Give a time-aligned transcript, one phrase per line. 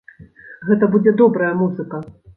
[0.69, 2.03] Гэта будзе добрая музыка!